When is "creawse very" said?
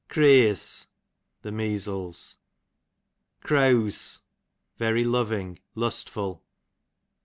3.43-5.03